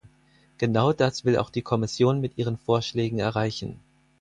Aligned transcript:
Genau 0.57 0.93
das 0.93 1.25
will 1.25 1.37
auch 1.37 1.51
die 1.51 1.61
Kommission 1.61 2.21
mit 2.21 2.35
ihren 2.39 2.57
Vorschlägen 2.57 3.19
erreichen. 3.19 3.79